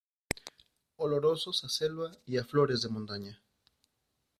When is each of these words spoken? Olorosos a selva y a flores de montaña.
Olorosos 0.97 1.63
a 1.63 1.69
selva 1.69 2.09
y 2.25 2.37
a 2.39 2.43
flores 2.43 2.81
de 2.81 2.89
montaña. 2.89 3.43